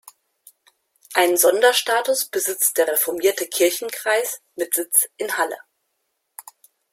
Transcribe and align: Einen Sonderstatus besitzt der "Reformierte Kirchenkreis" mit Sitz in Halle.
Einen 1.13 1.37
Sonderstatus 1.37 2.25
besitzt 2.25 2.75
der 2.79 2.87
"Reformierte 2.87 3.45
Kirchenkreis" 3.47 4.41
mit 4.55 4.73
Sitz 4.73 5.07
in 5.17 5.37
Halle. 5.37 5.59